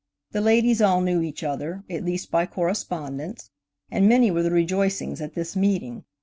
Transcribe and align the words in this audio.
The 0.31 0.41
ladies 0.41 0.81
all 0.81 0.99
knew 1.01 1.21
each 1.21 1.43
other, 1.43 1.83
at 1.87 2.03
least 2.03 2.31
by 2.31 2.47
correspondence, 2.47 3.51
and 3.91 4.09
many 4.09 4.31
were 4.31 4.41
the 4.41 4.49
rejoicings 4.49 5.21
at 5.21 5.35
this 5.35 5.55
meeting. 5.55 6.05